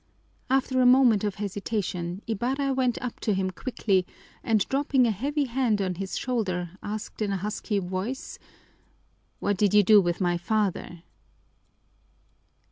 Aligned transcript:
After 0.49 0.81
a 0.81 0.85
moment 0.87 1.23
of 1.23 1.35
hesitation 1.35 2.23
Ibarra 2.25 2.73
went 2.73 2.99
up 3.03 3.19
to 3.19 3.35
him 3.35 3.51
quickly 3.51 4.07
and 4.43 4.67
dropping 4.67 5.05
a 5.05 5.11
heavy 5.11 5.43
hand 5.43 5.79
on 5.79 5.93
his 5.93 6.17
shoulder, 6.17 6.71
asked 6.81 7.21
in 7.21 7.31
a 7.31 7.37
husky 7.37 7.77
voice, 7.77 8.39
"What 9.39 9.57
did 9.57 9.75
you 9.75 9.83
do 9.83 10.01
with 10.01 10.19
my 10.19 10.39
father?" 10.39 11.03